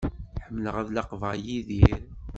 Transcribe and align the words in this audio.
Ḥemmleɣ 0.45 0.75
ad 0.81 0.89
laqbeɣ 0.91 1.33
Yidir. 1.45 2.01